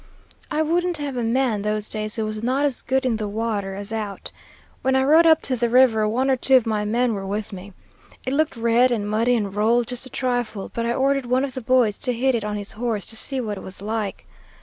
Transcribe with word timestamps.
I 0.49 0.63
wouldn't 0.63 0.97
have 0.97 1.15
a 1.15 1.21
man 1.21 1.61
those 1.61 1.87
days 1.87 2.15
who 2.15 2.25
was 2.25 2.41
not 2.41 2.65
as 2.65 2.81
good 2.81 3.05
in 3.05 3.17
the 3.17 3.27
water 3.27 3.75
as 3.75 3.93
out. 3.93 4.31
When 4.81 4.95
I 4.95 5.03
rode 5.03 5.27
up 5.27 5.43
to 5.43 5.55
the 5.55 5.69
river, 5.69 6.07
one 6.09 6.31
or 6.31 6.35
two 6.35 6.55
of 6.55 6.65
my 6.65 6.85
men 6.85 7.13
were 7.13 7.27
with 7.27 7.53
me. 7.53 7.73
It 8.25 8.33
looked 8.33 8.57
red 8.57 8.89
and 8.89 9.07
muddy 9.07 9.35
and 9.35 9.53
rolled 9.55 9.85
just 9.85 10.07
a 10.07 10.09
trifle, 10.09 10.71
but 10.73 10.87
I 10.87 10.93
ordered 10.93 11.27
one 11.27 11.45
of 11.45 11.53
the 11.53 11.61
boys 11.61 11.99
to 11.99 12.13
hit 12.13 12.33
it 12.33 12.43
on 12.43 12.57
his 12.57 12.71
horse, 12.71 13.05
to 13.05 13.15
see 13.15 13.39
what 13.39 13.59
it 13.59 13.63
was 13.63 13.79
like. 13.79 14.25